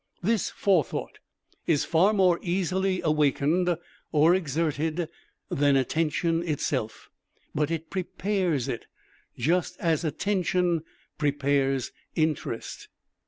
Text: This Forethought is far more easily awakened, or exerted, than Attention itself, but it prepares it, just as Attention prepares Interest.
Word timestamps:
This 0.23 0.49
Forethought 0.49 1.19
is 1.67 1.85
far 1.85 2.11
more 2.11 2.39
easily 2.41 3.01
awakened, 3.03 3.77
or 4.11 4.33
exerted, 4.33 5.07
than 5.49 5.75
Attention 5.75 6.41
itself, 6.41 7.11
but 7.53 7.69
it 7.69 7.91
prepares 7.91 8.67
it, 8.67 8.87
just 9.37 9.79
as 9.79 10.03
Attention 10.03 10.81
prepares 11.19 11.91
Interest. 12.15 12.87